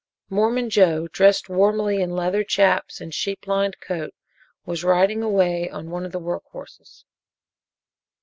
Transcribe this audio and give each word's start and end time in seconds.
Mormon 0.31 0.71
Joe, 0.71 1.07
dressed 1.07 1.47
warmly 1.47 2.01
in 2.01 2.09
leather 2.09 2.43
"chaps" 2.43 2.99
and 3.01 3.13
sheep 3.13 3.45
lined 3.45 3.79
coat, 3.79 4.15
was 4.65 4.83
riding 4.83 5.21
away 5.21 5.69
on 5.69 5.91
one 5.91 6.05
of 6.05 6.11
the 6.11 6.17
work 6.17 6.45
horses. 6.49 7.05